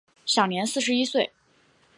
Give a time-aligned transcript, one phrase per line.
[0.25, 1.31] 享年四十一岁。